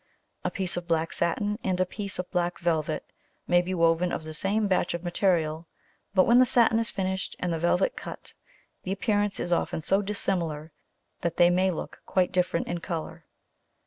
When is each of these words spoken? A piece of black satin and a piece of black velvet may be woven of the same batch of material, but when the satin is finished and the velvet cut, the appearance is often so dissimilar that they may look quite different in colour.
A 0.43 0.49
piece 0.49 0.77
of 0.77 0.87
black 0.87 1.13
satin 1.13 1.59
and 1.63 1.79
a 1.79 1.85
piece 1.85 2.17
of 2.17 2.31
black 2.31 2.57
velvet 2.57 3.05
may 3.45 3.61
be 3.61 3.75
woven 3.75 4.11
of 4.11 4.23
the 4.23 4.33
same 4.33 4.67
batch 4.67 4.95
of 4.95 5.03
material, 5.03 5.67
but 6.15 6.23
when 6.25 6.39
the 6.39 6.45
satin 6.47 6.79
is 6.79 6.89
finished 6.89 7.35
and 7.37 7.53
the 7.53 7.59
velvet 7.59 7.95
cut, 7.95 8.33
the 8.81 8.91
appearance 8.91 9.39
is 9.39 9.53
often 9.53 9.79
so 9.79 10.01
dissimilar 10.01 10.71
that 11.19 11.37
they 11.37 11.51
may 11.51 11.69
look 11.69 12.01
quite 12.07 12.31
different 12.31 12.65
in 12.65 12.79
colour. 12.79 13.27